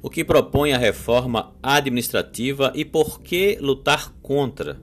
[0.00, 4.80] O que propõe a reforma administrativa e por que lutar contra?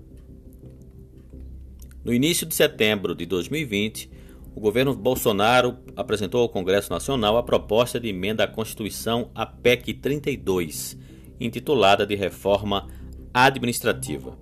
[2.03, 4.11] No início de setembro de 2020,
[4.53, 9.93] o governo Bolsonaro apresentou ao Congresso Nacional a proposta de emenda à Constituição, a PEC
[9.93, 10.97] 32,
[11.39, 12.87] intitulada de Reforma
[13.33, 14.37] Administrativa.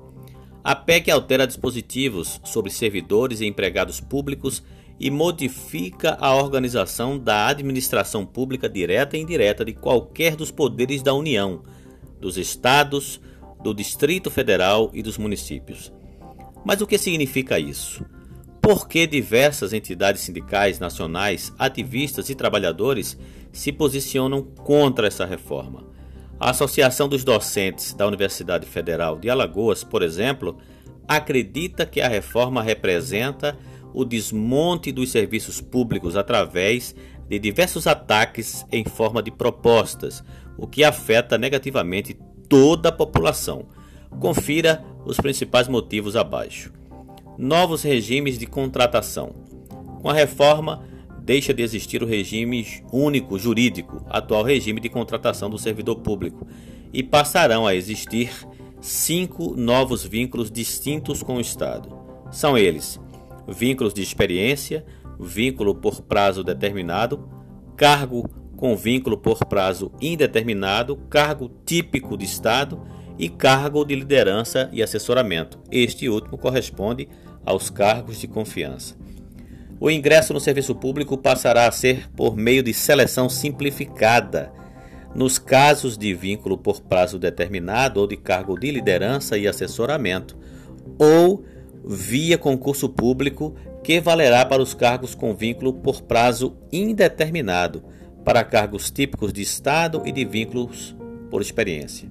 [0.63, 4.63] A PEC altera dispositivos sobre servidores e empregados públicos
[5.03, 11.13] e modifica a organização da administração pública direta e indireta de qualquer dos poderes da
[11.13, 11.61] União,
[12.21, 13.19] dos estados,
[13.61, 15.91] do Distrito Federal e dos municípios.
[16.63, 18.05] Mas o que significa isso?
[18.61, 23.17] Por que diversas entidades sindicais nacionais, ativistas e trabalhadores
[23.51, 25.83] se posicionam contra essa reforma?
[26.39, 30.57] A Associação dos Docentes da Universidade Federal de Alagoas, por exemplo,
[31.05, 33.57] acredita que a reforma representa
[33.93, 36.95] o desmonte dos serviços públicos através
[37.29, 40.23] de diversos ataques em forma de propostas,
[40.57, 42.17] o que afeta negativamente
[42.49, 43.65] toda a população.
[44.19, 46.71] Confira os principais motivos abaixo.
[47.37, 49.33] Novos regimes de contratação.
[50.01, 50.83] Com a reforma,
[51.19, 56.45] deixa de existir o regime único jurídico, atual regime de contratação do servidor público,
[56.91, 58.29] e passarão a existir
[58.79, 61.89] cinco novos vínculos distintos com o Estado.
[62.29, 62.99] São eles:
[63.47, 64.85] vínculos de experiência,
[65.19, 67.27] vínculo por prazo determinado,
[67.75, 72.81] cargo com vínculo por prazo indeterminado, cargo típico de Estado
[73.17, 75.59] e cargo de liderança e assessoramento.
[75.71, 77.07] Este último corresponde
[77.45, 78.95] aos cargos de confiança.
[79.79, 84.51] O ingresso no serviço público passará a ser por meio de seleção simplificada.
[85.13, 90.37] Nos casos de vínculo por prazo determinado ou de cargo de liderança e assessoramento,
[90.97, 91.43] ou
[91.85, 97.83] via concurso público que valerá para os cargos com vínculo por prazo indeterminado,
[98.23, 100.95] para cargos típicos de Estado e de vínculos
[101.29, 102.09] por experiência.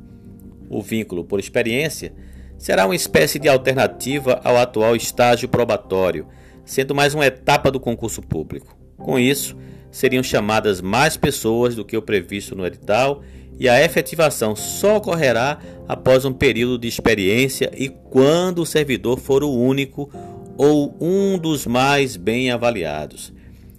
[0.68, 2.12] O vínculo por experiência
[2.58, 6.26] será uma espécie de alternativa ao atual estágio probatório,
[6.64, 8.76] sendo mais uma etapa do concurso público.
[8.96, 9.56] Com isso,
[9.92, 13.22] seriam chamadas mais pessoas do que o previsto no edital
[13.60, 19.44] e a efetivação só ocorrerá após um período de experiência e quando o servidor for
[19.44, 20.10] o único
[20.56, 23.32] ou um dos mais bem avaliados.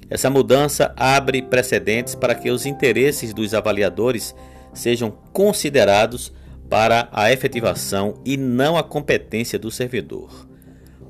[0.10, 4.36] Essa mudança abre precedentes para que os interesses dos avaliadores
[4.74, 6.32] sejam considerados
[6.70, 10.48] para a efetivação e não a competência do servidor.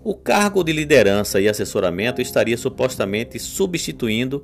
[0.04, 4.44] O cargo de liderança e assessoramento estaria supostamente substituindo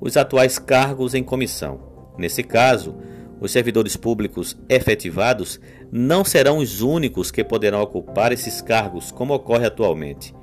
[0.00, 1.80] os atuais cargos em comissão.
[2.18, 2.96] Nesse caso,
[3.40, 5.60] os servidores públicos efetivados
[5.90, 10.34] não serão os únicos que poderão ocupar esses cargos, como ocorre atualmente.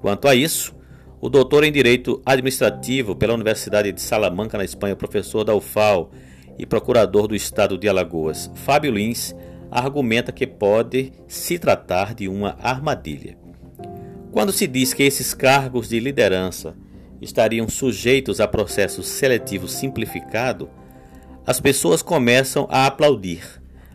[0.00, 0.74] Quanto a isso,
[1.20, 6.10] o doutor em Direito Administrativo pela Universidade de Salamanca, na Espanha, professor da UFAL
[6.58, 9.34] e procurador do Estado de Alagoas, Fábio Lins,
[9.70, 13.38] argumenta que pode se tratar de uma armadilha.
[14.32, 16.74] Quando se diz que esses cargos de liderança
[17.22, 20.68] estariam sujeitos a processo seletivo simplificado,
[21.46, 23.42] as pessoas começam a aplaudir,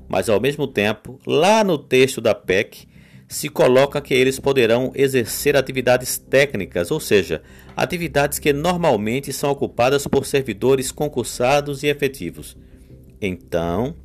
[0.08, 2.88] mas ao mesmo tempo, lá no texto da PEC,
[3.28, 7.42] se coloca que eles poderão exercer atividades técnicas, ou seja,
[7.76, 12.56] atividades que normalmente são ocupadas por servidores concursados e efetivos.
[13.22, 13.96] Então,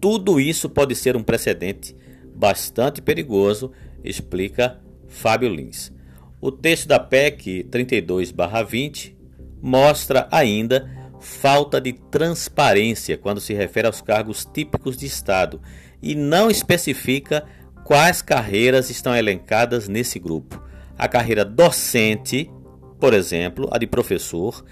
[0.00, 1.96] tudo isso pode ser um precedente
[2.34, 3.72] bastante perigoso,
[4.04, 5.92] explica Fábio Lins.
[6.40, 9.14] O texto da PEC 32/20
[9.60, 10.90] mostra ainda
[11.20, 15.60] falta de transparência quando se refere aos cargos típicos de Estado
[16.02, 17.44] e não especifica
[17.84, 20.62] quais carreiras estão elencadas nesse grupo.
[20.96, 22.50] A carreira docente,
[22.98, 24.64] por exemplo, a de professor,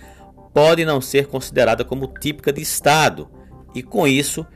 [0.54, 3.28] pode não ser considerada como típica de Estado
[3.74, 4.46] e, com isso,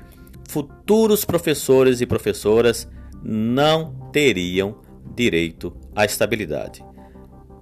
[0.48, 2.88] futuros professores e professoras
[3.22, 4.80] não teriam
[5.14, 6.82] direito à estabilidade.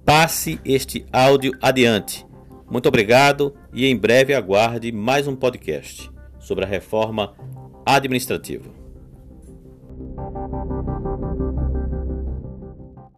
[0.05, 2.25] Passe este áudio adiante
[2.71, 6.09] muito obrigado e em breve aguarde mais um podcast
[6.39, 7.33] sobre a reforma
[7.85, 8.80] administrativa.